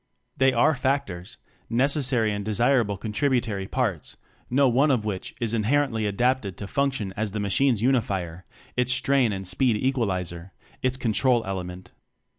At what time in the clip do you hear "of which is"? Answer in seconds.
4.89-5.53